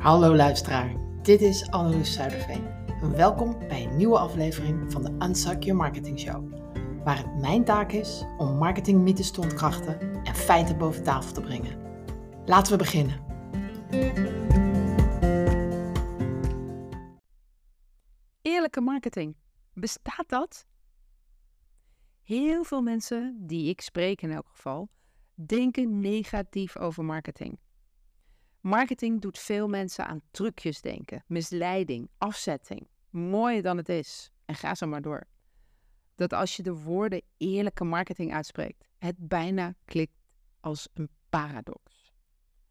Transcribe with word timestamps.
Hallo 0.00 0.34
luisteraar, 0.36 0.94
dit 1.22 1.40
is 1.40 1.70
Anneloes 1.70 2.12
Zuiderveen. 2.12 2.64
Welkom 3.16 3.58
bij 3.68 3.84
een 3.84 3.96
nieuwe 3.96 4.18
aflevering 4.18 4.92
van 4.92 5.02
de 5.02 5.26
Unsuck 5.26 5.62
Your 5.62 5.80
Marketing 5.80 6.20
Show. 6.20 6.52
Waar 7.04 7.16
het 7.16 7.40
mijn 7.40 7.64
taak 7.64 7.92
is 7.92 8.24
om 8.38 8.56
marketingmythes 8.56 9.30
te 9.30 9.40
ontkrachten 9.40 10.24
en 10.24 10.34
feiten 10.34 10.78
boven 10.78 11.02
tafel 11.02 11.32
te 11.32 11.40
brengen. 11.40 11.78
Laten 12.44 12.72
we 12.72 12.78
beginnen. 12.78 13.20
Eerlijke 18.42 18.80
marketing. 18.80 19.36
Bestaat 19.74 20.28
dat? 20.28 20.66
Heel 22.22 22.64
veel 22.64 22.82
mensen 22.82 23.36
die 23.38 23.68
ik 23.68 23.80
spreek 23.80 24.22
in 24.22 24.30
elk 24.30 24.48
geval, 24.48 24.88
denken 25.34 26.00
negatief 26.00 26.76
over 26.76 27.04
marketing. 27.04 27.58
Marketing 28.60 29.20
doet 29.20 29.38
veel 29.38 29.68
mensen 29.68 30.06
aan 30.06 30.22
trucjes 30.30 30.80
denken, 30.80 31.24
misleiding, 31.26 32.10
afzetting, 32.18 32.88
mooier 33.10 33.62
dan 33.62 33.76
het 33.76 33.88
is. 33.88 34.30
En 34.44 34.54
ga 34.54 34.74
zo 34.74 34.86
maar 34.86 35.02
door. 35.02 35.26
Dat 36.14 36.32
als 36.32 36.56
je 36.56 36.62
de 36.62 36.74
woorden 36.74 37.22
eerlijke 37.36 37.84
marketing 37.84 38.34
uitspreekt, 38.34 38.88
het 38.98 39.28
bijna 39.28 39.74
klikt 39.84 40.16
als 40.60 40.88
een 40.94 41.08
paradox. 41.28 42.12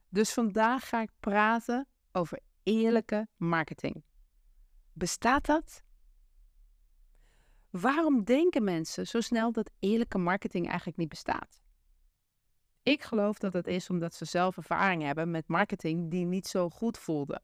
Dus 0.10 0.34
vandaag 0.34 0.90
ga 0.90 1.02
ik 1.02 1.10
praten 1.20 1.88
over 2.12 2.40
eerlijke 2.64 3.28
marketing. 3.38 4.04
Bestaat 4.94 5.46
dat? 5.46 5.84
Waarom 7.70 8.24
denken 8.24 8.64
mensen 8.64 9.08
zo 9.08 9.22
snel 9.22 9.52
dat 9.52 9.72
eerlijke 9.80 10.18
marketing 10.18 10.68
eigenlijk 10.68 10.98
niet 10.98 11.10
bestaat? 11.10 11.62
Ik 12.90 13.04
geloof 13.04 13.38
dat 13.38 13.54
het 13.54 13.68
is 13.68 13.90
omdat 13.90 14.14
ze 14.14 14.26
zelf 14.26 14.58
ervaring 14.58 15.04
hebben 15.04 15.32
met 15.32 15.48
marketing 15.48 16.12
die 16.12 16.26
niet 16.26 16.48
zo 16.48 16.70
goed 16.70 16.98
voelde. 16.98 17.42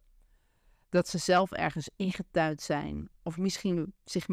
Dat 0.90 1.08
ze 1.08 1.18
zelf 1.18 1.52
ergens 1.52 1.90
ingetuid 1.96 2.62
zijn, 2.62 3.10
of 3.24 3.38
misschien 3.38 3.94
zich 4.04 4.28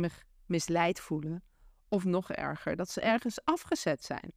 misleid 0.46 1.00
voelen, 1.00 1.42
of 1.88 2.05
nog 2.05 2.30
erger, 2.30 2.77
dat 2.77 2.90
ze 2.90 3.00
ergens 3.00 3.44
afgezet 3.44 4.05
zijn. 4.05 4.33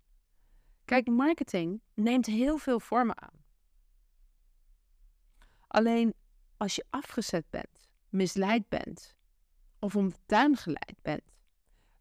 Kijk, 0.85 1.07
marketing 1.07 1.81
neemt 1.93 2.25
heel 2.25 2.57
veel 2.57 2.79
vormen 2.79 3.21
aan. 3.21 3.43
Alleen 5.67 6.13
als 6.57 6.75
je 6.75 6.85
afgezet 6.89 7.49
bent, 7.49 7.89
misleid 8.09 8.69
bent, 8.69 9.15
of 9.79 9.95
om 9.95 10.09
de 10.09 10.17
tuin 10.25 10.55
geleid 10.55 10.97
bent, 11.01 11.33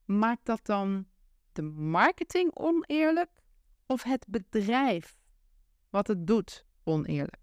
maakt 0.05 0.47
dat 0.47 0.67
dan 0.67 1.07
de 1.53 1.63
marketing 1.63 2.55
oneerlijk 2.55 3.43
of 3.87 4.03
het 4.03 4.27
bedrijf 4.29 5.17
wat 5.91 6.07
het 6.07 6.27
doet 6.27 6.65
oneerlijk? 6.85 7.43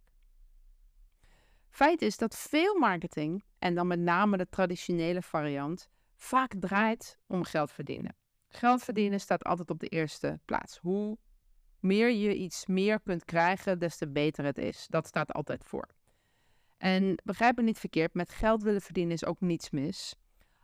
Feit 1.70 2.02
is 2.02 2.17
dat 2.17 2.38
veel 2.38 2.80
marketing, 2.80 3.44
en 3.59 3.75
dan 3.75 3.88
met 3.88 4.00
name 4.00 4.38
de 4.38 4.50
traditionele 4.50 5.22
variant, 5.22 5.89
vaak 6.16 6.53
draait 6.59 7.17
om 7.28 7.44
geld 7.44 7.72
verdienen. 7.72 8.16
Geld 8.47 8.84
verdienen 8.84 9.19
staat 9.19 9.44
altijd 9.44 9.69
op 9.69 9.80
de 9.80 9.88
eerste 9.88 10.39
plaats. 10.45 10.78
Hoe 10.78 11.17
meer 11.80 12.09
je 12.09 12.36
iets 12.36 12.66
meer 12.66 13.02
kunt 13.02 13.25
krijgen, 13.25 13.80
des 13.80 13.97
te 13.97 14.08
beter 14.08 14.45
het 14.45 14.58
is. 14.58 14.86
Dat 14.89 15.08
staat 15.08 15.34
altijd 15.34 15.64
voor. 15.66 15.89
En 16.78 17.22
begrijp 17.23 17.56
me 17.56 17.64
niet 17.64 17.80
verkeerd, 17.80 18.14
met 18.14 18.30
geld 18.30 18.64
willen 18.64 18.81
verdienen 18.81 19.14
is 19.14 19.25
ook 19.25 19.39
niets 19.39 19.69
mis. 19.69 20.16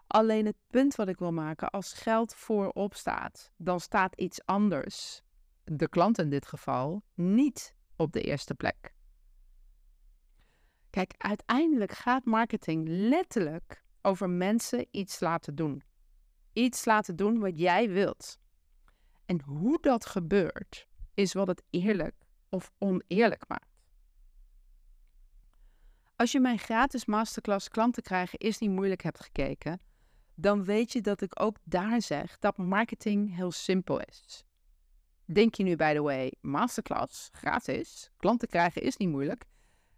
Alleen 0.07 0.45
het 0.45 0.57
punt 0.67 0.95
wat 0.95 1.07
ik 1.07 1.19
wil 1.19 1.33
maken, 1.33 1.69
als 1.69 1.93
geld 1.93 2.35
voorop 2.35 2.93
staat, 2.93 3.51
dan 3.57 3.79
staat 3.79 4.15
iets 4.15 4.45
anders 4.45 5.21
de 5.71 5.89
klant 5.89 6.17
in 6.17 6.29
dit 6.29 6.47
geval 6.47 7.03
niet 7.13 7.75
op 7.95 8.11
de 8.11 8.21
eerste 8.21 8.55
plek. 8.55 8.93
Kijk, 10.89 11.13
uiteindelijk 11.17 11.91
gaat 11.91 12.25
marketing 12.25 12.87
letterlijk 12.87 13.83
over 14.01 14.29
mensen 14.29 14.87
iets 14.91 15.19
laten 15.19 15.55
doen. 15.55 15.83
Iets 16.53 16.85
laten 16.85 17.15
doen 17.15 17.39
wat 17.39 17.59
jij 17.59 17.89
wilt. 17.89 18.39
En 19.25 19.41
hoe 19.41 19.81
dat 19.81 20.05
gebeurt, 20.05 20.87
is 21.13 21.33
wat 21.33 21.47
het 21.47 21.63
eerlijk 21.69 22.15
of 22.49 22.71
oneerlijk 22.77 23.47
maakt. 23.47 23.65
Als 26.15 26.31
je 26.31 26.39
mijn 26.39 26.59
gratis 26.59 27.05
masterclass 27.05 27.69
klanten 27.69 28.03
krijgen 28.03 28.39
is 28.39 28.57
niet 28.57 28.69
moeilijk 28.69 29.03
hebt 29.03 29.19
gekeken, 29.19 29.81
dan 30.35 30.63
weet 30.63 30.91
je 30.91 31.01
dat 31.01 31.21
ik 31.21 31.41
ook 31.41 31.57
daar 31.63 32.01
zeg 32.01 32.39
dat 32.39 32.57
marketing 32.57 33.35
heel 33.35 33.51
simpel 33.51 33.99
is. 33.99 34.45
Denk 35.29 35.55
je 35.55 35.63
nu, 35.63 35.75
by 35.75 35.93
the 35.93 36.01
way, 36.01 36.33
masterclass, 36.41 37.29
gratis, 37.31 38.09
klanten 38.17 38.47
krijgen 38.47 38.81
is 38.81 38.97
niet 38.97 39.09
moeilijk? 39.09 39.45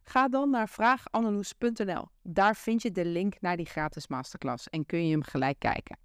Ga 0.04 0.28
dan 0.28 0.50
naar 0.50 0.70
vraagannaloes.nl. 0.70 2.08
Daar 2.22 2.56
vind 2.56 2.82
je 2.82 2.92
de 2.92 3.06
link 3.06 3.42
naar 3.42 3.58
die 3.58 3.66
gratis 3.66 4.08
masterclass 4.08 4.70
en 4.70 4.86
kun 4.86 5.06
je 5.06 5.12
hem 5.12 5.24
gelijk 5.24 5.60
kijken. 5.60 5.98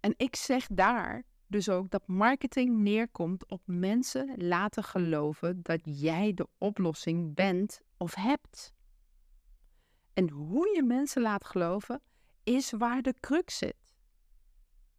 En 0.00 0.14
ik 0.16 0.36
zeg 0.36 0.66
daar 0.66 1.22
dus 1.46 1.68
ook 1.68 1.90
dat 1.90 2.06
marketing 2.06 2.78
neerkomt 2.78 3.48
op 3.48 3.62
mensen 3.64 4.34
laten 4.36 4.84
geloven 4.84 5.62
dat 5.62 5.80
jij 5.84 6.34
de 6.34 6.48
oplossing 6.58 7.34
bent 7.34 7.80
of 7.96 8.14
hebt. 8.14 8.72
En 10.12 10.28
hoe 10.30 10.74
je 10.74 10.82
mensen 10.82 11.22
laat 11.22 11.44
geloven 11.44 12.02
is 12.42 12.70
waar 12.70 13.02
de 13.02 13.14
crux 13.20 13.58
zit. 13.58 13.76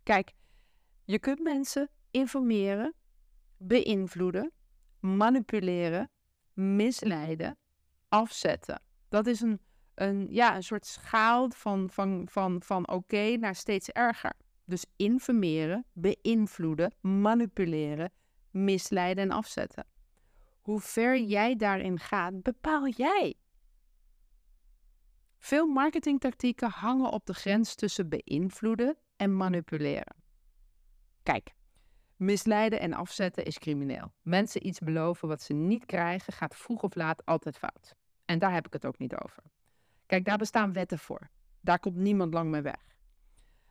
Kijk, 0.03 0.33
je 1.05 1.19
kunt 1.19 1.39
mensen 1.39 1.89
informeren, 2.11 2.93
beïnvloeden, 3.57 4.51
manipuleren, 4.99 6.09
misleiden, 6.53 7.57
afzetten. 8.09 8.81
Dat 9.09 9.27
is 9.27 9.41
een, 9.41 9.59
een, 9.95 10.27
ja, 10.29 10.55
een 10.55 10.63
soort 10.63 10.85
schaal 10.85 11.49
van, 11.49 11.89
van, 11.89 12.27
van, 12.29 12.61
van 12.63 12.89
oké 12.89 13.35
naar 13.37 13.55
steeds 13.55 13.89
erger. 13.89 14.33
Dus 14.65 14.85
informeren, 14.95 15.85
beïnvloeden, 15.93 16.93
manipuleren, 17.01 18.11
misleiden 18.49 19.23
en 19.23 19.31
afzetten. 19.31 19.85
Hoe 20.61 20.79
ver 20.79 21.19
jij 21.19 21.55
daarin 21.55 21.99
gaat, 21.99 22.41
bepaal 22.41 22.87
jij. 22.87 23.35
Veel 25.37 25.67
marketingtactieken 25.67 26.69
hangen 26.69 27.11
op 27.11 27.25
de 27.25 27.33
grens 27.33 27.75
tussen 27.75 28.09
beïnvloeden 28.09 28.97
en 29.15 29.37
manipuleren. 29.37 30.15
Kijk, 31.23 31.53
Misleiden 32.21 32.79
en 32.79 32.93
afzetten 32.93 33.45
is 33.45 33.59
crimineel. 33.59 34.11
Mensen 34.21 34.67
iets 34.67 34.79
beloven 34.79 35.27
wat 35.27 35.41
ze 35.41 35.53
niet 35.53 35.85
krijgen, 35.85 36.33
gaat 36.33 36.55
vroeg 36.55 36.81
of 36.81 36.95
laat 36.95 37.25
altijd 37.25 37.57
fout. 37.57 37.95
En 38.25 38.39
daar 38.39 38.53
heb 38.53 38.65
ik 38.65 38.73
het 38.73 38.85
ook 38.85 38.97
niet 38.97 39.15
over. 39.15 39.43
Kijk, 40.05 40.25
daar 40.25 40.37
bestaan 40.37 40.73
wetten 40.73 40.99
voor. 40.99 41.29
Daar 41.61 41.79
komt 41.79 41.95
niemand 41.95 42.33
lang 42.33 42.49
mee 42.49 42.61
weg. 42.61 42.95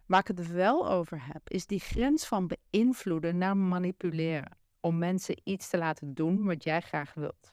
Waar 0.07 0.21
ik 0.21 0.27
het 0.27 0.53
wel 0.53 0.91
over 0.91 1.27
heb, 1.27 1.51
is 1.51 1.67
die 1.67 1.81
grens 1.81 2.27
van 2.27 2.51
beïnvloeden 2.71 3.39
naar 3.39 3.57
manipuleren. 3.57 4.57
Om 4.81 4.99
mensen 4.99 5.41
iets 5.45 5.69
te 5.69 5.79
laten 5.79 6.15
doen 6.15 6.45
wat 6.45 6.65
jij 6.65 6.81
graag 6.81 7.15
wilt. 7.15 7.51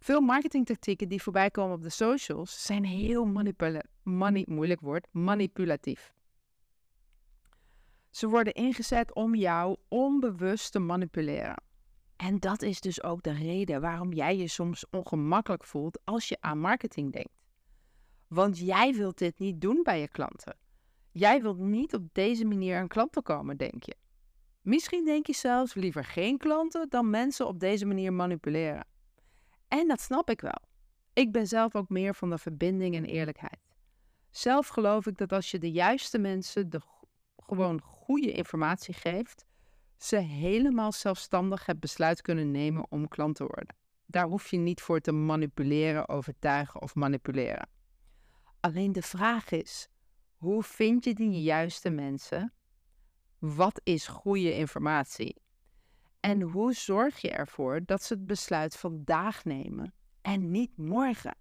Veel 0.00 0.20
marketingtactieken 0.20 1.08
die 1.08 1.22
voorbij 1.22 1.50
komen 1.50 1.76
op 1.76 1.82
de 1.82 1.90
socials 1.90 2.64
zijn 2.64 2.84
heel 2.84 3.24
moeilijk 4.46 4.80
woord, 4.80 5.06
manipulatief. 5.12 6.12
Ze 8.18 8.28
worden 8.28 8.54
ingezet 8.54 9.14
om 9.14 9.34
jou 9.34 9.76
onbewust 9.88 10.72
te 10.72 10.78
manipuleren. 10.78 11.62
En 12.16 12.38
dat 12.38 12.62
is 12.62 12.80
dus 12.80 13.02
ook 13.02 13.22
de 13.22 13.32
reden 13.32 13.80
waarom 13.80 14.12
jij 14.12 14.36
je 14.36 14.48
soms 14.48 14.86
ongemakkelijk 14.90 15.64
voelt 15.64 15.98
als 16.04 16.28
je 16.28 16.36
aan 16.40 16.58
marketing 16.58 17.12
denkt. 17.12 17.38
Want 18.28 18.58
jij 18.58 18.94
wilt 18.94 19.18
dit 19.18 19.38
niet 19.38 19.60
doen 19.60 19.80
bij 19.82 20.00
je 20.00 20.08
klanten. 20.08 20.56
Jij 21.10 21.42
wilt 21.42 21.58
niet 21.58 21.94
op 21.94 22.08
deze 22.12 22.44
manier 22.44 22.76
aan 22.76 22.88
klanten 22.88 23.22
komen, 23.22 23.56
denk 23.56 23.82
je. 23.82 23.96
Misschien 24.60 25.04
denk 25.04 25.26
je 25.26 25.34
zelfs 25.34 25.74
liever 25.74 26.04
geen 26.04 26.38
klanten 26.38 26.88
dan 26.88 27.10
mensen 27.10 27.46
op 27.46 27.60
deze 27.60 27.86
manier 27.86 28.12
manipuleren. 28.12 28.86
En 29.68 29.88
dat 29.88 30.00
snap 30.00 30.30
ik 30.30 30.40
wel. 30.40 30.60
Ik 31.12 31.32
ben 31.32 31.46
zelf 31.46 31.74
ook 31.74 31.88
meer 31.88 32.14
van 32.14 32.30
de 32.30 32.38
verbinding 32.38 32.94
en 32.94 33.04
eerlijkheid. 33.04 33.60
Zelf 34.30 34.68
geloof 34.68 35.06
ik 35.06 35.16
dat 35.16 35.32
als 35.32 35.50
je 35.50 35.58
de 35.58 35.70
juiste 35.70 36.18
mensen 36.18 36.70
de 36.70 36.80
gewoon 37.48 37.80
goede 37.80 38.32
informatie 38.32 38.94
geeft, 38.94 39.44
ze 39.96 40.16
helemaal 40.16 40.92
zelfstandig 40.92 41.66
het 41.66 41.80
besluit 41.80 42.22
kunnen 42.22 42.50
nemen 42.50 42.90
om 42.90 43.08
klant 43.08 43.36
te 43.36 43.46
worden. 43.46 43.76
Daar 44.06 44.26
hoef 44.26 44.50
je 44.50 44.56
niet 44.56 44.80
voor 44.80 45.00
te 45.00 45.12
manipuleren, 45.12 46.08
overtuigen 46.08 46.82
of 46.82 46.94
manipuleren. 46.94 47.68
Alleen 48.60 48.92
de 48.92 49.02
vraag 49.02 49.50
is: 49.50 49.88
hoe 50.36 50.62
vind 50.62 51.04
je 51.04 51.14
die 51.14 51.42
juiste 51.42 51.90
mensen? 51.90 52.52
Wat 53.38 53.80
is 53.84 54.06
goede 54.06 54.54
informatie? 54.54 55.36
En 56.20 56.40
hoe 56.42 56.72
zorg 56.72 57.20
je 57.20 57.30
ervoor 57.30 57.84
dat 57.84 58.02
ze 58.02 58.14
het 58.14 58.26
besluit 58.26 58.76
vandaag 58.76 59.44
nemen 59.44 59.94
en 60.22 60.50
niet 60.50 60.76
morgen? 60.76 61.36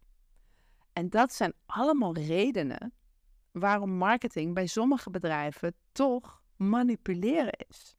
En 0.93 1.09
dat 1.09 1.33
zijn 1.33 1.53
allemaal 1.65 2.15
redenen 2.15 2.93
waarom 3.59 3.91
marketing 3.91 4.53
bij 4.53 4.67
sommige 4.67 5.09
bedrijven 5.09 5.75
toch 5.91 6.41
manipuleren 6.55 7.65
is. 7.69 7.95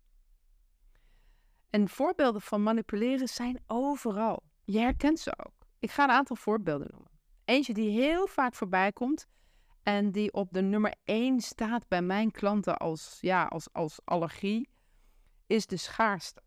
En 1.70 1.88
voorbeelden 1.88 2.40
van 2.40 2.62
manipuleren 2.62 3.28
zijn 3.28 3.62
overal. 3.66 4.42
Je 4.64 4.78
herkent 4.78 5.18
ze 5.18 5.38
ook. 5.46 5.66
Ik 5.78 5.90
ga 5.90 6.04
een 6.04 6.10
aantal 6.10 6.36
voorbeelden 6.36 6.88
noemen. 6.90 7.10
Eentje 7.44 7.74
die 7.74 8.00
heel 8.00 8.26
vaak 8.26 8.54
voorbij 8.54 8.92
komt 8.92 9.26
en 9.82 10.12
die 10.12 10.32
op 10.32 10.52
de 10.52 10.62
nummer 10.62 10.94
1 11.04 11.40
staat 11.40 11.88
bij 11.88 12.02
mijn 12.02 12.30
klanten 12.30 12.76
als, 12.76 13.18
ja, 13.20 13.44
als, 13.44 13.72
als 13.72 14.00
allergie, 14.04 14.68
is 15.46 15.66
de 15.66 15.76
schaarste. 15.76 16.42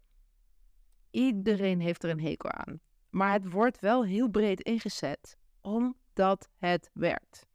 Iedereen 1.12 1.80
heeft 1.80 2.04
er 2.04 2.10
een 2.10 2.22
hekel 2.22 2.50
aan. 2.50 2.80
Maar 3.10 3.34
het 3.34 3.52
wordt 3.52 3.80
wel 3.80 4.06
heel 4.06 4.30
breed 4.30 4.62
ingezet 4.62 5.38
omdat 5.62 6.50
het 6.58 6.90
werkt. 6.94 7.48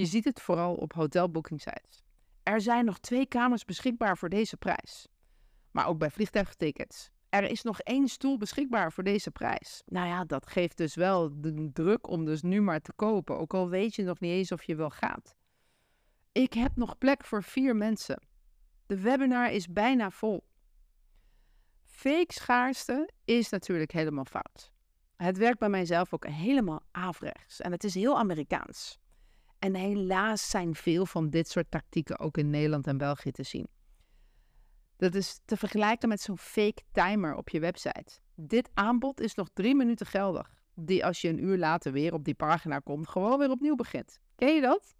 Je 0.00 0.06
ziet 0.06 0.24
het 0.24 0.40
vooral 0.40 0.74
op 0.74 0.92
hotelboekingsites. 0.92 2.02
Er 2.42 2.60
zijn 2.60 2.84
nog 2.84 2.98
twee 2.98 3.26
kamers 3.26 3.64
beschikbaar 3.64 4.18
voor 4.18 4.28
deze 4.28 4.56
prijs. 4.56 5.08
Maar 5.70 5.86
ook 5.86 5.98
bij 5.98 6.10
vliegtuigtickets. 6.10 7.10
Er 7.28 7.42
is 7.50 7.62
nog 7.62 7.80
één 7.80 8.08
stoel 8.08 8.38
beschikbaar 8.38 8.92
voor 8.92 9.04
deze 9.04 9.30
prijs. 9.30 9.82
Nou 9.86 10.06
ja, 10.06 10.24
dat 10.24 10.46
geeft 10.46 10.76
dus 10.76 10.94
wel 10.94 11.40
de 11.40 11.70
druk 11.72 12.08
om 12.08 12.24
dus 12.24 12.42
nu 12.42 12.60
maar 12.60 12.80
te 12.80 12.92
kopen. 12.92 13.38
Ook 13.38 13.54
al 13.54 13.68
weet 13.68 13.94
je 13.94 14.02
nog 14.02 14.20
niet 14.20 14.30
eens 14.30 14.52
of 14.52 14.62
je 14.62 14.74
wel 14.74 14.90
gaat. 14.90 15.36
Ik 16.32 16.52
heb 16.52 16.76
nog 16.76 16.98
plek 16.98 17.24
voor 17.24 17.42
vier 17.42 17.76
mensen. 17.76 18.22
De 18.86 19.00
webinar 19.00 19.52
is 19.52 19.72
bijna 19.72 20.10
vol. 20.10 20.44
Fake 21.84 22.32
schaarste 22.32 23.10
is 23.24 23.48
natuurlijk 23.48 23.92
helemaal 23.92 24.24
fout. 24.24 24.72
Het 25.16 25.38
werkt 25.38 25.58
bij 25.58 25.68
mijzelf 25.68 26.14
ook 26.14 26.26
helemaal 26.26 26.82
averechts 26.90 27.60
en 27.60 27.72
het 27.72 27.84
is 27.84 27.94
heel 27.94 28.18
Amerikaans. 28.18 28.98
En 29.60 29.74
helaas 29.74 30.50
zijn 30.50 30.74
veel 30.74 31.06
van 31.06 31.30
dit 31.30 31.48
soort 31.48 31.70
tactieken 31.70 32.18
ook 32.18 32.36
in 32.36 32.50
Nederland 32.50 32.86
en 32.86 32.98
België 32.98 33.30
te 33.30 33.42
zien. 33.42 33.68
Dat 34.96 35.14
is 35.14 35.40
te 35.44 35.56
vergelijken 35.56 36.08
met 36.08 36.20
zo'n 36.20 36.38
fake 36.38 36.82
timer 36.92 37.34
op 37.34 37.48
je 37.48 37.60
website. 37.60 38.20
Dit 38.34 38.70
aanbod 38.74 39.20
is 39.20 39.34
nog 39.34 39.48
drie 39.52 39.74
minuten 39.74 40.06
geldig, 40.06 40.62
die 40.74 41.04
als 41.04 41.20
je 41.20 41.28
een 41.28 41.44
uur 41.44 41.58
later 41.58 41.92
weer 41.92 42.12
op 42.12 42.24
die 42.24 42.34
pagina 42.34 42.78
komt, 42.78 43.08
gewoon 43.08 43.38
weer 43.38 43.50
opnieuw 43.50 43.74
begint. 43.74 44.20
Ken 44.36 44.54
je 44.54 44.60
dat? 44.60 44.96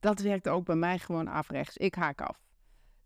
Dat 0.00 0.20
werkt 0.20 0.48
ook 0.48 0.64
bij 0.64 0.76
mij 0.76 0.98
gewoon 0.98 1.30
averechts. 1.30 1.76
Ik 1.76 1.94
haak 1.94 2.20
af. 2.20 2.46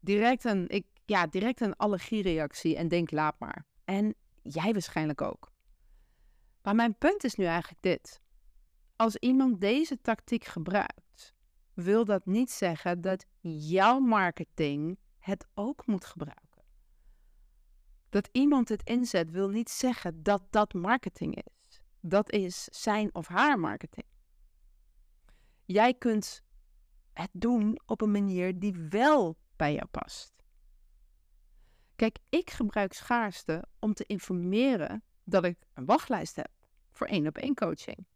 Direct 0.01 0.45
een, 0.45 0.69
ik, 0.69 0.87
ja, 1.05 1.27
direct 1.27 1.61
een 1.61 1.77
allergiereactie 1.77 2.77
en 2.77 2.89
denk 2.89 3.11
laat 3.11 3.39
maar. 3.39 3.67
En 3.85 4.15
jij 4.43 4.73
waarschijnlijk 4.73 5.21
ook. 5.21 5.53
Maar 6.63 6.75
mijn 6.75 6.99
punt 6.99 7.25
is 7.25 7.35
nu 7.35 7.45
eigenlijk 7.45 7.83
dit. 7.83 8.21
Als 9.03 9.17
iemand 9.17 9.61
deze 9.61 10.01
tactiek 10.01 10.45
gebruikt, 10.45 11.35
wil 11.75 12.05
dat 12.05 12.27
niet 12.27 12.51
zeggen 12.51 13.01
dat 13.01 13.27
jouw 13.41 13.99
marketing 13.99 14.99
het 15.19 15.47
ook 15.55 15.87
moet 15.87 16.05
gebruiken. 16.05 16.63
Dat 18.09 18.29
iemand 18.33 18.69
het 18.69 18.83
inzet 18.85 19.31
wil 19.31 19.49
niet 19.49 19.71
zeggen 19.71 20.23
dat 20.23 20.43
dat 20.51 20.73
marketing 20.75 21.35
is. 21.37 21.81
Dat 22.01 22.31
is 22.31 22.65
zijn 22.65 23.15
of 23.15 23.27
haar 23.27 23.59
marketing. 23.59 24.07
Jij 25.65 25.95
kunt 25.95 26.43
het 27.13 27.31
doen 27.33 27.81
op 27.87 28.01
een 28.01 28.11
manier 28.11 28.59
die 28.59 28.75
wel 28.89 29.37
bij 29.57 29.75
jou 29.75 29.87
past. 29.87 30.33
Kijk, 31.97 32.19
ik 32.29 32.51
gebruik 32.51 32.93
schaarste 32.93 33.65
om 33.79 33.95
te 33.95 34.05
informeren 34.07 35.03
dat 35.25 35.45
ik 35.45 35.59
een 35.75 35.85
wachtlijst 35.85 36.37
heb 36.37 36.51
voor 36.91 37.07
één 37.07 37.27
op 37.27 37.37
één 37.37 37.55
coaching. 37.55 38.07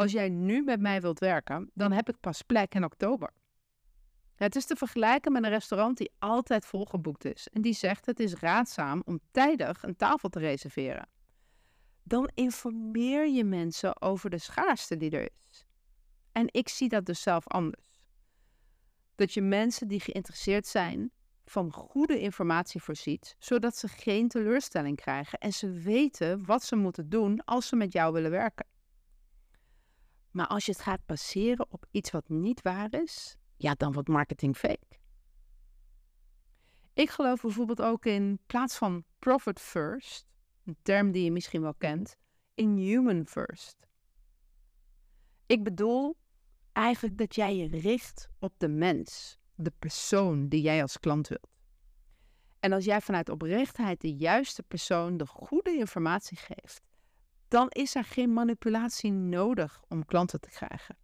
Als 0.00 0.12
jij 0.12 0.28
nu 0.28 0.62
met 0.62 0.80
mij 0.80 1.00
wilt 1.00 1.18
werken, 1.18 1.70
dan 1.74 1.92
heb 1.92 2.08
ik 2.08 2.20
pas 2.20 2.42
plek 2.42 2.74
in 2.74 2.84
oktober. 2.84 3.30
Het 4.34 4.56
is 4.56 4.66
te 4.66 4.76
vergelijken 4.76 5.32
met 5.32 5.44
een 5.44 5.50
restaurant 5.50 5.96
die 5.96 6.12
altijd 6.18 6.66
volgeboekt 6.66 7.24
is 7.24 7.48
en 7.48 7.62
die 7.62 7.72
zegt 7.72 8.06
het 8.06 8.20
is 8.20 8.34
raadzaam 8.34 9.02
om 9.04 9.20
tijdig 9.30 9.82
een 9.82 9.96
tafel 9.96 10.28
te 10.28 10.38
reserveren. 10.38 11.08
Dan 12.02 12.30
informeer 12.34 13.28
je 13.28 13.44
mensen 13.44 14.02
over 14.02 14.30
de 14.30 14.38
schaarste 14.38 14.96
die 14.96 15.10
er 15.10 15.28
is. 15.46 15.64
En 16.32 16.46
ik 16.50 16.68
zie 16.68 16.88
dat 16.88 17.06
dus 17.06 17.22
zelf 17.22 17.48
anders. 17.48 18.00
Dat 19.14 19.32
je 19.34 19.42
mensen 19.42 19.88
die 19.88 20.00
geïnteresseerd 20.00 20.66
zijn 20.66 21.10
van 21.44 21.72
goede 21.72 22.20
informatie 22.20 22.82
voorziet, 22.82 23.36
zodat 23.38 23.76
ze 23.76 23.88
geen 23.88 24.28
teleurstelling 24.28 24.96
krijgen 24.96 25.38
en 25.38 25.52
ze 25.52 25.70
weten 25.70 26.44
wat 26.44 26.62
ze 26.62 26.76
moeten 26.76 27.08
doen 27.08 27.44
als 27.44 27.68
ze 27.68 27.76
met 27.76 27.92
jou 27.92 28.12
willen 28.12 28.30
werken. 28.30 28.66
Maar 30.30 30.46
als 30.46 30.66
je 30.66 30.72
het 30.72 30.80
gaat 30.80 31.06
baseren 31.06 31.66
op 31.70 31.86
iets 31.90 32.10
wat 32.10 32.28
niet 32.28 32.62
waar 32.62 32.92
is, 32.94 33.36
ja, 33.56 33.74
dan 33.74 33.92
wordt 33.92 34.08
marketing 34.08 34.56
fake. 34.56 34.98
Ik 36.92 37.10
geloof 37.10 37.40
bijvoorbeeld 37.40 37.82
ook 37.82 38.06
in 38.06 38.38
plaats 38.46 38.76
van 38.76 39.04
profit 39.18 39.60
first, 39.60 40.26
een 40.64 40.76
term 40.82 41.12
die 41.12 41.24
je 41.24 41.32
misschien 41.32 41.62
wel 41.62 41.74
kent, 41.74 42.16
in 42.54 42.76
human 42.76 43.26
first. 43.26 43.86
Ik 45.46 45.62
bedoel 45.62 46.16
eigenlijk 46.72 47.18
dat 47.18 47.34
jij 47.34 47.56
je 47.56 47.68
richt 47.68 48.28
op 48.38 48.54
de 48.56 48.68
mens, 48.68 49.38
de 49.54 49.72
persoon 49.78 50.48
die 50.48 50.62
jij 50.62 50.82
als 50.82 50.98
klant 50.98 51.28
wilt. 51.28 51.48
En 52.60 52.72
als 52.72 52.84
jij 52.84 53.00
vanuit 53.00 53.28
oprechtheid 53.28 54.00
de 54.00 54.14
juiste 54.16 54.62
persoon 54.62 55.16
de 55.16 55.26
goede 55.26 55.70
informatie 55.70 56.36
geeft, 56.36 56.89
dan 57.50 57.68
is 57.68 57.94
er 57.94 58.04
geen 58.04 58.32
manipulatie 58.32 59.12
nodig 59.12 59.82
om 59.88 60.04
klanten 60.04 60.40
te 60.40 60.50
krijgen. 60.50 60.96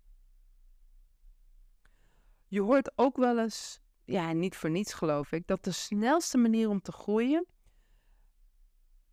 Je 2.47 2.61
hoort 2.61 2.93
ook 2.99 3.17
wel 3.17 3.39
eens, 3.39 3.81
ja, 4.05 4.33
niet 4.33 4.57
voor 4.57 4.71
niets 4.71 4.93
geloof 4.93 5.33
ik, 5.33 5.47
dat 5.47 5.65
de 5.65 5.73
snelste 5.73 6.39
manier 6.39 6.69
om 6.69 6.81
te 6.81 6.93
groeien 6.93 7.47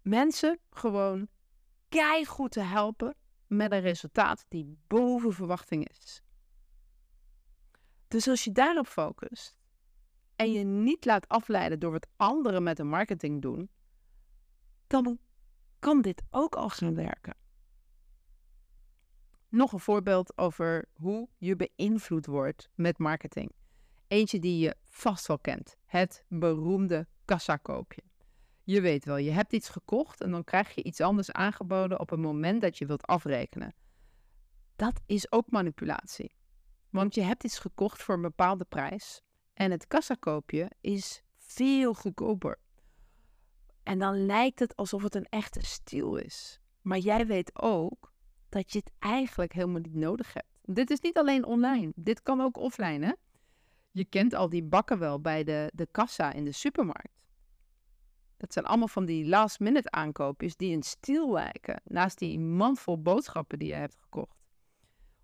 mensen 0.02 0.60
gewoon 0.70 1.28
goed 2.26 2.52
te 2.52 2.60
helpen 2.60 3.16
met 3.48 3.72
een 3.72 3.82
resultaat 3.82 4.46
die 4.48 4.78
boven 4.88 5.34
verwachting 5.34 5.90
is. 5.90 6.22
Dus 8.08 8.28
als 8.28 8.44
je 8.44 8.52
daarop 8.52 8.88
focust 8.88 9.58
en 10.36 10.52
je 10.52 10.64
niet 10.64 11.06
laat 11.06 11.28
afleiden 11.28 11.80
door 11.80 11.92
wat 11.92 12.08
anderen 12.16 12.64
met 12.64 12.78
de 12.78 12.84
marketing 12.84 13.42
doen, 13.42 13.70
dan 14.88 15.20
kan 15.84 16.02
dit 16.02 16.24
ook 16.30 16.56
al 16.56 16.70
gaan 16.70 16.96
werken. 16.96 17.36
Nog 19.50 19.72
een 19.72 19.80
voorbeeld 19.80 20.38
over 20.38 20.86
hoe 20.94 21.30
je 21.38 21.56
beïnvloed 21.56 22.26
wordt 22.26 22.70
met 22.76 22.98
marketing. 22.98 23.52
Eentje 24.08 24.40
die 24.40 24.60
je 24.60 24.76
vast 24.84 25.28
wel 25.28 25.40
kent. 25.40 25.78
Het 25.86 26.26
beroemde 26.28 27.08
kassakoopje. 27.26 28.04
Je 28.64 28.82
weet 28.82 29.06
wel, 29.06 29.18
je 29.18 29.32
hebt 29.32 29.54
iets 29.54 29.70
gekocht 29.70 30.22
en 30.22 30.32
dan 30.32 30.44
krijg 30.44 30.76
je 30.76 30.84
iets 30.84 31.02
anders 31.02 31.32
aangeboden 31.32 32.00
op 32.00 32.10
het 32.10 32.20
moment 32.20 32.62
dat 32.62 32.78
je 32.78 32.86
wilt 32.86 33.06
afrekenen. 33.06 33.76
Dat 34.76 35.02
is 35.06 35.32
ook 35.32 35.52
manipulatie. 35.52 36.36
Want 36.90 37.16
je 37.16 37.22
hebt 37.22 37.44
iets 37.44 37.60
gekocht 37.60 38.04
voor 38.04 38.16
een 38.16 38.22
bepaalde 38.22 38.66
prijs 38.66 39.22
en 39.54 39.72
het 39.72 39.88
kassakoopje 39.88 40.72
is 40.82 41.24
veel 41.38 41.94
goedkoper. 41.94 42.63
En 43.84 44.00
dan 44.00 44.26
lijkt 44.26 44.60
het 44.60 44.76
alsof 44.76 45.04
het 45.04 45.16
een 45.16 45.28
echte 45.30 45.66
stiel 45.66 46.16
is. 46.16 46.60
Maar 46.82 46.98
jij 46.98 47.28
weet 47.28 47.62
ook 47.62 48.14
dat 48.50 48.72
je 48.72 48.80
het 48.80 48.92
eigenlijk 49.00 49.54
helemaal 49.54 49.82
niet 49.82 49.96
nodig 49.96 50.34
hebt. 50.34 50.48
Dit 50.62 50.90
is 50.90 51.00
niet 51.00 51.18
alleen 51.18 51.46
online, 51.46 51.92
dit 51.96 52.22
kan 52.22 52.42
ook 52.42 52.58
offline. 52.58 53.18
Je 53.92 54.06
kent 54.06 54.34
al 54.34 54.50
die 54.50 54.64
bakken 54.64 55.00
wel 55.00 55.22
bij 55.22 55.44
de, 55.44 55.72
de 55.74 55.88
kassa 55.92 56.34
in 56.34 56.46
de 56.46 56.52
supermarkt. 56.52 57.22
Dat 58.38 58.54
zijn 58.54 58.66
allemaal 58.66 58.88
van 58.88 59.06
die 59.06 59.28
last 59.28 59.60
minute 59.60 59.92
aankoopjes 59.92 60.56
die 60.56 60.76
een 60.76 60.84
stiel 60.84 61.32
lijken, 61.32 61.82
naast 61.86 62.20
die 62.20 62.40
mandvol 62.40 63.02
boodschappen 63.02 63.60
die 63.60 63.68
je 63.68 63.74
hebt 63.74 63.96
gekocht. 63.96 64.38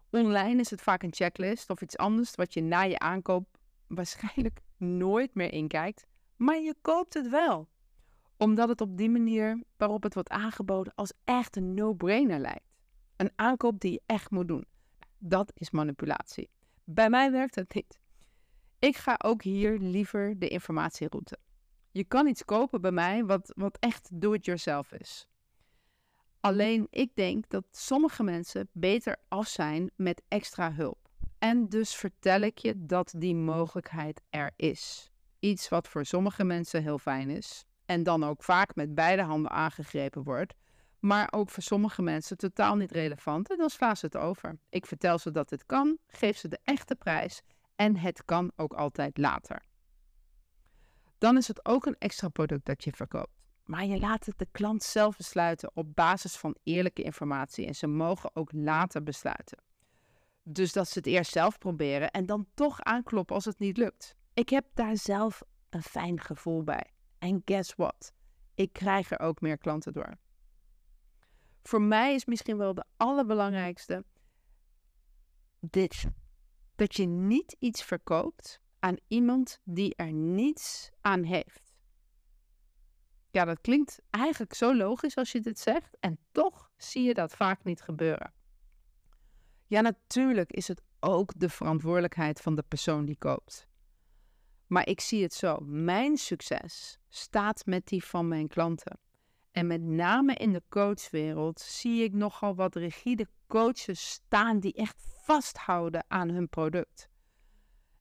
Online 0.09 0.59
is 0.59 0.69
het 0.69 0.81
vaak 0.81 1.03
een 1.03 1.13
checklist 1.13 1.69
of 1.69 1.81
iets 1.81 1.97
anders 1.97 2.35
wat 2.35 2.53
je 2.53 2.61
na 2.61 2.81
je 2.81 2.99
aankoop 2.99 3.57
waarschijnlijk 3.87 4.61
nooit 4.77 5.35
meer 5.35 5.53
inkijkt, 5.53 6.05
maar 6.35 6.59
je 6.59 6.75
koopt 6.81 7.13
het 7.13 7.29
wel. 7.29 7.67
Omdat 8.39 8.69
het 8.69 8.81
op 8.81 8.97
die 8.97 9.09
manier 9.09 9.63
waarop 9.77 10.03
het 10.03 10.13
wordt 10.13 10.29
aangeboden 10.29 10.93
als 10.95 11.13
echt 11.23 11.55
een 11.55 11.73
no-brainer 11.73 12.39
lijkt. 12.39 12.73
Een 13.15 13.31
aankoop 13.35 13.79
die 13.79 13.91
je 13.91 14.01
echt 14.05 14.31
moet 14.31 14.47
doen. 14.47 14.65
Dat 15.17 15.51
is 15.55 15.71
manipulatie. 15.71 16.49
Bij 16.83 17.09
mij 17.09 17.31
werkt 17.31 17.55
het 17.55 17.73
niet. 17.73 17.99
Ik 18.79 18.97
ga 18.97 19.19
ook 19.23 19.43
hier 19.43 19.77
liever 19.79 20.39
de 20.39 20.47
informatieroute. 20.47 21.37
Je 21.91 22.03
kan 22.03 22.27
iets 22.27 22.45
kopen 22.45 22.81
bij 22.81 22.91
mij 22.91 23.25
wat, 23.25 23.51
wat 23.55 23.77
echt 23.79 24.09
do-it-yourself 24.21 24.91
is. 24.91 25.27
Alleen 26.39 26.87
ik 26.89 27.15
denk 27.15 27.49
dat 27.49 27.65
sommige 27.71 28.23
mensen 28.23 28.69
beter 28.71 29.17
af 29.27 29.47
zijn 29.47 29.91
met 29.95 30.21
extra 30.27 30.73
hulp. 30.73 31.09
En 31.39 31.69
dus 31.69 31.95
vertel 31.95 32.41
ik 32.41 32.57
je 32.57 32.85
dat 32.85 33.13
die 33.17 33.35
mogelijkheid 33.35 34.21
er 34.29 34.51
is. 34.55 35.11
Iets 35.39 35.69
wat 35.69 35.87
voor 35.87 36.05
sommige 36.05 36.43
mensen 36.43 36.83
heel 36.83 36.99
fijn 36.99 37.29
is 37.29 37.67
en 37.89 38.03
dan 38.03 38.23
ook 38.23 38.43
vaak 38.43 38.75
met 38.75 38.95
beide 38.95 39.21
handen 39.21 39.51
aangegrepen 39.51 40.23
wordt, 40.23 40.53
maar 40.99 41.27
ook 41.31 41.49
voor 41.49 41.63
sommige 41.63 42.01
mensen 42.01 42.37
totaal 42.37 42.75
niet 42.75 42.91
relevant 42.91 43.49
en 43.49 43.57
dan 43.57 43.69
slaan 43.69 43.97
ze 43.97 44.05
het 44.05 44.17
over. 44.17 44.59
Ik 44.69 44.85
vertel 44.85 45.17
ze 45.17 45.31
dat 45.31 45.49
het 45.49 45.65
kan, 45.65 45.97
geef 46.07 46.37
ze 46.37 46.47
de 46.47 46.59
echte 46.63 46.95
prijs 46.95 47.41
en 47.75 47.97
het 47.97 48.25
kan 48.25 48.51
ook 48.55 48.73
altijd 48.73 49.17
later. 49.17 49.61
Dan 51.17 51.37
is 51.37 51.47
het 51.47 51.65
ook 51.65 51.85
een 51.85 51.95
extra 51.99 52.29
product 52.29 52.65
dat 52.65 52.83
je 52.83 52.91
verkoopt. 52.91 53.37
maar 53.63 53.85
je 53.85 53.99
laat 53.99 54.25
het 54.25 54.37
de 54.37 54.47
klant 54.51 54.83
zelf 54.83 55.17
besluiten 55.17 55.71
op 55.73 55.95
basis 55.95 56.35
van 56.35 56.55
eerlijke 56.63 57.03
informatie 57.03 57.65
en 57.65 57.75
ze 57.75 57.87
mogen 57.87 58.35
ook 58.35 58.51
later 58.51 59.03
besluiten. 59.03 59.57
Dus 60.43 60.73
dat 60.73 60.89
ze 60.89 60.97
het 60.97 61.07
eerst 61.07 61.31
zelf 61.31 61.57
proberen 61.57 62.11
en 62.11 62.25
dan 62.25 62.47
toch 62.53 62.81
aankloppen 62.81 63.35
als 63.35 63.45
het 63.45 63.59
niet 63.59 63.77
lukt. 63.77 64.15
Ik 64.33 64.49
heb 64.49 64.65
daar 64.73 64.97
zelf 64.97 65.41
een 65.69 65.83
fijn 65.83 66.19
gevoel 66.19 66.63
bij. 66.63 66.93
En 67.19 67.41
guess 67.45 67.75
what? 67.75 68.13
Ik 68.55 68.73
krijg 68.73 69.11
er 69.11 69.19
ook 69.19 69.41
meer 69.41 69.57
klanten 69.57 69.93
door. 69.93 70.17
Voor 71.63 71.81
mij 71.81 72.13
is 72.13 72.25
misschien 72.25 72.57
wel 72.57 72.73
de 72.73 72.85
allerbelangrijkste 72.97 74.05
dit. 75.59 76.05
Dat 76.75 76.95
je 76.95 77.05
niet 77.05 77.55
iets 77.59 77.83
verkoopt 77.83 78.61
aan 78.79 78.95
iemand 79.07 79.59
die 79.63 79.95
er 79.95 80.11
niets 80.11 80.89
aan 81.01 81.23
heeft. 81.23 81.73
Ja, 83.31 83.45
dat 83.45 83.61
klinkt 83.61 83.99
eigenlijk 84.09 84.53
zo 84.53 84.75
logisch 84.75 85.15
als 85.15 85.31
je 85.31 85.39
dit 85.39 85.59
zegt 85.59 85.97
en 85.99 86.19
toch 86.31 86.71
zie 86.77 87.03
je 87.03 87.13
dat 87.13 87.35
vaak 87.35 87.63
niet 87.63 87.81
gebeuren. 87.81 88.33
Ja, 89.67 89.81
natuurlijk 89.81 90.51
is 90.51 90.67
het 90.67 90.81
ook 90.99 91.39
de 91.39 91.49
verantwoordelijkheid 91.49 92.41
van 92.41 92.55
de 92.55 92.63
persoon 92.67 93.05
die 93.05 93.17
koopt. 93.17 93.67
Maar 94.67 94.87
ik 94.87 94.99
zie 94.99 95.23
het 95.23 95.33
zo: 95.33 95.57
mijn 95.59 96.17
succes 96.17 96.98
staat 97.09 97.65
met 97.65 97.87
die 97.87 98.03
van 98.03 98.27
mijn 98.27 98.47
klanten. 98.47 98.99
En 99.51 99.67
met 99.67 99.81
name 99.81 100.33
in 100.33 100.53
de 100.53 100.63
coachwereld 100.69 101.59
zie 101.59 102.03
ik 102.03 102.13
nogal 102.13 102.55
wat 102.55 102.75
rigide 102.75 103.27
coaches 103.47 104.09
staan 104.09 104.59
die 104.59 104.73
echt 104.73 104.95
vasthouden 105.23 106.05
aan 106.07 106.29
hun 106.29 106.49
product. 106.49 107.09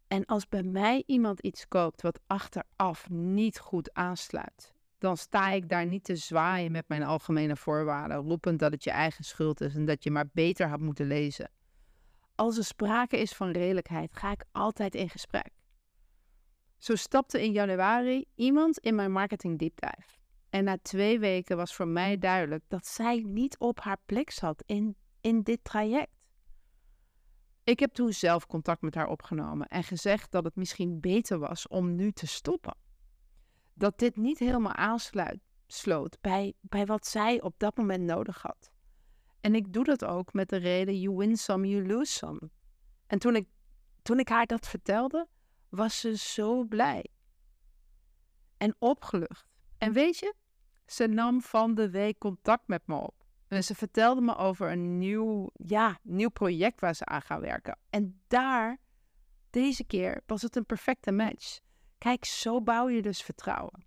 En 0.08 0.24
als 0.24 0.48
bij 0.48 0.62
mij 0.62 1.02
iemand 1.06 1.40
iets 1.40 1.68
koopt 1.68 2.02
wat 2.02 2.20
achteraf 2.26 3.08
niet 3.10 3.58
goed 3.58 3.94
aansluit, 3.94 4.74
dan 4.98 5.16
sta 5.16 5.50
ik 5.50 5.68
daar 5.68 5.86
niet 5.86 6.04
te 6.04 6.16
zwaaien 6.16 6.72
met 6.72 6.88
mijn 6.88 7.02
algemene 7.02 7.56
voorwaarden, 7.56 8.16
roepend 8.16 8.58
dat 8.58 8.72
het 8.72 8.84
je 8.84 8.90
eigen 8.90 9.24
schuld 9.24 9.60
is 9.60 9.74
en 9.74 9.84
dat 9.84 10.04
je 10.04 10.10
maar 10.10 10.28
beter 10.32 10.68
had 10.68 10.80
moeten 10.80 11.06
lezen. 11.06 11.50
Als 12.34 12.56
er 12.56 12.64
sprake 12.64 13.18
is 13.18 13.32
van 13.32 13.50
redelijkheid, 13.50 14.16
ga 14.16 14.30
ik 14.30 14.44
altijd 14.52 14.94
in 14.94 15.08
gesprek. 15.08 15.50
Zo 16.78 16.94
stapte 16.94 17.42
in 17.42 17.52
januari 17.52 18.24
iemand 18.34 18.78
in 18.78 18.94
mijn 18.94 19.12
marketing 19.12 19.58
deep 19.58 19.80
dive. 19.80 20.16
En 20.50 20.64
na 20.64 20.78
twee 20.82 21.18
weken 21.18 21.56
was 21.56 21.74
voor 21.74 21.88
mij 21.88 22.18
duidelijk 22.18 22.64
dat 22.68 22.86
zij 22.86 23.22
niet 23.26 23.58
op 23.58 23.80
haar 23.80 23.98
plek 24.06 24.30
zat 24.30 24.62
in, 24.66 24.96
in 25.20 25.42
dit 25.42 25.64
traject. 25.64 26.16
Ik 27.64 27.80
heb 27.80 27.92
toen 27.92 28.12
zelf 28.12 28.46
contact 28.46 28.82
met 28.82 28.94
haar 28.94 29.08
opgenomen 29.08 29.68
en 29.68 29.84
gezegd 29.84 30.30
dat 30.30 30.44
het 30.44 30.56
misschien 30.56 31.00
beter 31.00 31.38
was 31.38 31.68
om 31.68 31.94
nu 31.94 32.12
te 32.12 32.26
stoppen. 32.26 32.76
Dat 33.74 33.98
dit 33.98 34.16
niet 34.16 34.38
helemaal 34.38 34.72
aansloot 34.72 36.18
bij, 36.20 36.54
bij 36.60 36.86
wat 36.86 37.06
zij 37.06 37.42
op 37.42 37.54
dat 37.56 37.76
moment 37.76 38.04
nodig 38.04 38.42
had. 38.42 38.70
En 39.40 39.54
ik 39.54 39.72
doe 39.72 39.84
dat 39.84 40.04
ook 40.04 40.32
met 40.32 40.48
de 40.48 40.56
reden 40.56 41.00
you 41.00 41.16
win 41.16 41.36
some, 41.36 41.68
you 41.68 41.86
lose 41.86 42.12
some. 42.12 42.40
En 43.06 43.18
toen 43.18 43.36
ik, 43.36 43.48
toen 44.02 44.18
ik 44.18 44.28
haar 44.28 44.46
dat 44.46 44.68
vertelde, 44.68 45.28
was 45.68 46.00
ze 46.00 46.16
zo 46.16 46.64
blij. 46.64 47.06
En 48.56 48.76
opgelucht. 48.78 49.46
En 49.78 49.92
weet 49.92 50.18
je, 50.18 50.34
ze 50.86 51.06
nam 51.06 51.42
van 51.42 51.74
de 51.74 51.90
week 51.90 52.18
contact 52.18 52.68
met 52.68 52.86
me 52.86 52.94
op. 52.94 53.24
En 53.48 53.64
ze 53.64 53.74
vertelde 53.74 54.20
me 54.20 54.36
over 54.36 54.70
een 54.70 54.98
nieuw, 54.98 55.50
ja, 55.52 55.98
nieuw 56.02 56.28
project 56.28 56.80
waar 56.80 56.94
ze 56.94 57.04
aan 57.04 57.22
gaan 57.22 57.40
werken. 57.40 57.78
En 57.90 58.20
daar, 58.26 58.78
deze 59.50 59.84
keer, 59.84 60.22
was 60.26 60.42
het 60.42 60.56
een 60.56 60.66
perfecte 60.66 61.12
match. 61.12 61.58
Kijk, 61.98 62.24
zo 62.24 62.62
bouw 62.62 62.88
je 62.88 63.02
dus 63.02 63.22
vertrouwen. 63.22 63.86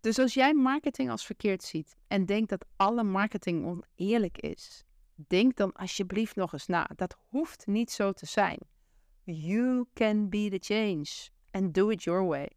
Dus 0.00 0.18
als 0.18 0.34
jij 0.34 0.54
marketing 0.54 1.10
als 1.10 1.26
verkeerd 1.26 1.62
ziet 1.62 1.96
en 2.06 2.26
denkt 2.26 2.50
dat 2.50 2.66
alle 2.76 3.02
marketing 3.02 3.66
oneerlijk 3.66 4.38
is, 4.38 4.84
denk 5.14 5.56
dan 5.56 5.72
alsjeblieft 5.72 6.36
nog 6.36 6.52
eens 6.52 6.66
na. 6.66 6.90
Dat 6.96 7.16
hoeft 7.28 7.66
niet 7.66 7.90
zo 7.90 8.12
te 8.12 8.26
zijn. 8.26 8.58
You 9.24 9.86
can 9.94 10.28
be 10.28 10.48
the 10.50 10.58
change 10.74 11.30
and 11.50 11.74
do 11.74 11.90
it 11.90 12.02
your 12.02 12.26
way. 12.26 12.48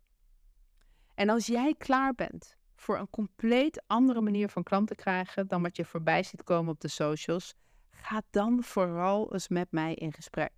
En 1.16 1.30
als 1.30 1.46
jij 1.46 1.76
klaar 1.78 2.14
bent 2.14 2.58
voor 2.76 3.00
een 3.00 3.10
compleet 3.10 3.84
andere 3.88 4.22
manier 4.22 4.50
van 4.50 4.64
klanten 4.64 4.96
krijgen 4.96 5.48
dan 5.48 5.62
wat 5.62 5.76
je 5.76 5.86
voorbij 5.86 6.24
ziet 6.24 6.44
komen 6.44 6.72
op 6.72 6.80
de 6.80 6.88
socials, 6.88 7.54
ga 7.90 8.22
dan 8.30 8.64
vooral 8.64 9.34
eens 9.34 9.48
met 9.48 9.72
mij 9.72 9.94
in 9.94 10.14
gesprek. 10.14 10.52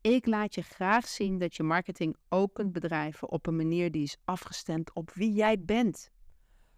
Ik 0.00 0.26
laat 0.26 0.54
je 0.54 0.62
graag 0.62 1.08
zien 1.08 1.38
dat 1.38 1.56
je 1.56 1.62
marketing 1.62 2.16
ook 2.28 2.54
kunt 2.54 2.72
bedrijven 2.72 3.30
op 3.30 3.46
een 3.46 3.56
manier 3.56 3.90
die 3.90 4.02
is 4.02 4.16
afgestemd 4.24 4.94
op 4.94 5.10
wie 5.10 5.32
jij 5.32 5.60
bent. 5.60 6.10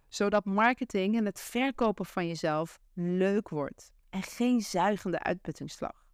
Zodat 0.07 0.45
marketing 0.45 1.15
en 1.15 1.25
het 1.25 1.41
verkopen 1.41 2.05
van 2.05 2.27
jezelf 2.27 2.79
leuk 2.93 3.49
wordt 3.49 3.91
en 4.09 4.23
geen 4.23 4.61
zuigende 4.61 5.19
uitputtingsslag. 5.19 6.04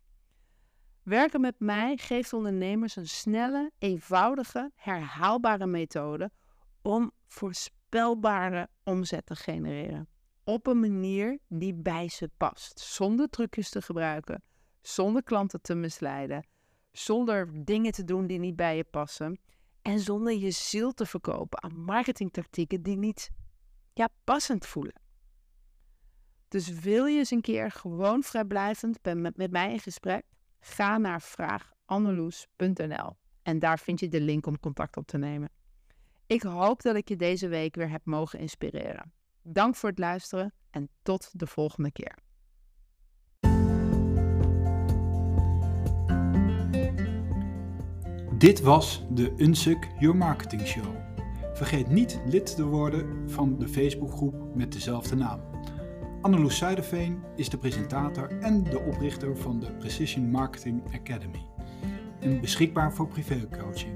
Werken 1.04 1.42
met 1.42 1.60
mij 1.60 1.98
geeft 1.98 2.34
ondernemers 2.34 2.96
een 2.96 3.08
snelle, 3.08 3.72
eenvoudige, 3.78 4.72
herhaalbare 4.76 5.68
methode 5.68 6.32
om 6.82 7.12
voorspelbare 7.28 8.70
omzet 8.84 9.26
te 9.26 9.36
genereren. 9.36 10.08
Op 10.44 10.68
een 10.68 10.80
manier 10.80 11.40
die 11.48 11.74
bij 11.74 12.10
ze 12.10 12.30
past, 12.38 12.80
zonder 12.80 13.30
trucjes 13.30 13.70
te 13.70 13.82
gebruiken, 13.82 14.44
zonder 14.82 15.24
klanten 15.24 15.62
te 15.62 15.76
misleiden, 15.76 16.48
zonder 16.92 17.66
dingen 17.66 17.92
te 17.92 18.04
doen 18.04 18.28
die 18.28 18.40
niet 18.40 18.56
bij 18.56 18.76
je 18.76 18.84
passen 18.84 19.40
en 19.82 20.00
zonder 20.00 20.34
je 20.34 20.52
ziel 20.52 20.94
te 20.94 21.06
verkopen 21.06 21.64
aan 21.64 21.80
marketingtactieken 21.80 22.82
die 22.82 22.98
niet 22.98 23.30
ja, 23.94 24.10
passend 24.24 24.66
voelen. 24.66 25.02
Dus 26.48 26.70
wil 26.70 27.06
je 27.06 27.18
eens 27.18 27.32
een 27.32 27.42
keer 27.42 27.72
gewoon 27.72 28.24
vrijblijvend 28.24 29.00
met, 29.04 29.38
met 29.38 29.52
mij 29.52 29.72
in 29.72 29.80
gesprek? 29.80 30.24
Ga 30.64 30.98
naar 30.98 31.22
vraaganneloes.nl 31.22 33.18
en 33.42 33.60
daar 33.60 33.80
vind 33.80 34.00
je 34.00 34.08
de 34.08 34.22
link 34.22 34.46
om 34.46 34.60
contact 34.60 34.98
op 34.98 35.08
te 35.08 35.18
nemen. 35.18 35.50
Ik 36.28 36.42
hoop 36.42 36.82
dat 36.82 36.96
ik 36.96 37.10
je 37.10 37.16
deze 37.16 37.48
week 37.48 37.76
weer 37.76 37.90
heb 37.90 38.06
mogen 38.06 38.40
inspireren. 38.40 39.14
Dank 39.42 39.76
voor 39.76 39.90
het 39.90 40.00
luisteren 40.00 40.54
en 40.70 40.90
tot 41.02 41.40
de 41.40 41.48
volgende 41.48 41.92
keer. 41.92 42.18
Dit 48.38 48.62
was 48.62 49.04
de 49.10 49.34
Unsuk 49.38 49.88
Your 50.00 50.18
Marketing 50.18 50.68
Show. 50.68 50.96
Vergeet 51.54 51.88
niet 51.90 52.22
lid 52.26 52.56
te 52.56 52.66
worden 52.66 53.30
van 53.30 53.60
de 53.60 53.68
Facebookgroep 53.68 54.56
met 54.56 54.72
dezelfde 54.72 55.16
naam. 55.16 55.51
Anneloes 56.22 56.58
Zuiderveen 56.58 57.24
is 57.36 57.50
de 57.50 57.58
presentator 57.58 58.40
en 58.40 58.64
de 58.64 58.80
oprichter 58.80 59.38
van 59.38 59.60
de 59.60 59.72
Precision 59.72 60.30
Marketing 60.30 60.84
Academy. 60.94 61.46
En 62.20 62.42
beschikbaar 62.42 62.94
voor 62.94 63.08
privécoaching. 63.08 63.94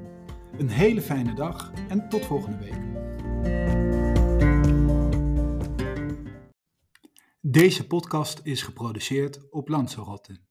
Een 0.58 0.70
hele 0.70 1.02
fijne 1.02 1.34
dag 1.34 1.72
en 1.90 2.10
tot 2.10 2.26
volgende 2.26 2.58
week. 2.58 2.80
Deze 7.42 7.88
podcast 7.88 8.40
is 8.44 8.62
geproduceerd 8.62 9.52
op 9.52 9.68
Lanzarote. 9.68 10.45